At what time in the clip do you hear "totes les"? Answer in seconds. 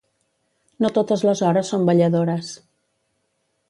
0.95-1.45